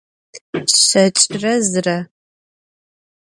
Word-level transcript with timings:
Şeç'ıre 0.83 1.53
zıre. 1.69 1.97